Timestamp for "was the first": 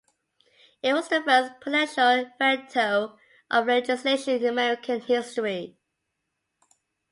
0.93-1.59